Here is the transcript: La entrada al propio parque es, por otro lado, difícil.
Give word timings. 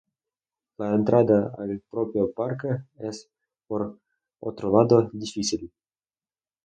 La 0.83 0.87
entrada 0.95 1.35
al 1.63 1.79
propio 1.91 2.31
parque 2.33 2.69
es, 2.97 3.29
por 3.67 3.99
otro 4.39 4.75
lado, 4.75 5.11
difícil. 5.13 5.71